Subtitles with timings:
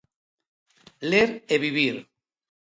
[1.09, 1.95] Ler e vivir.